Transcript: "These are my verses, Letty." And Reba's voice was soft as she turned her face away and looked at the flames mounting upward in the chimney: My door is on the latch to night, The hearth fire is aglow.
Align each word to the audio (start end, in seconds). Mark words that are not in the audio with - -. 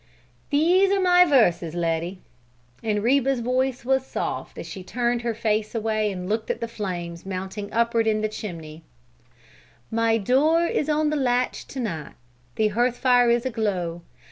"These 0.49 0.91
are 0.91 0.99
my 0.99 1.25
verses, 1.25 1.75
Letty." 1.75 2.21
And 2.81 3.03
Reba's 3.03 3.39
voice 3.41 3.85
was 3.85 4.03
soft 4.03 4.57
as 4.57 4.65
she 4.65 4.81
turned 4.83 5.21
her 5.21 5.35
face 5.35 5.75
away 5.75 6.11
and 6.11 6.27
looked 6.27 6.49
at 6.49 6.59
the 6.59 6.67
flames 6.67 7.23
mounting 7.23 7.71
upward 7.71 8.07
in 8.07 8.21
the 8.21 8.27
chimney: 8.27 8.81
My 9.91 10.17
door 10.17 10.61
is 10.65 10.89
on 10.89 11.11
the 11.11 11.17
latch 11.17 11.67
to 11.67 11.79
night, 11.79 12.13
The 12.55 12.69
hearth 12.69 12.97
fire 12.97 13.29
is 13.29 13.45
aglow. 13.45 14.01